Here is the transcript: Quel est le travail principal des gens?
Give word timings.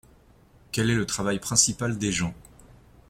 Quel 0.71 0.89
est 0.89 0.95
le 0.95 1.05
travail 1.05 1.37
principal 1.37 1.99
des 1.99 2.11
gens? 2.11 2.33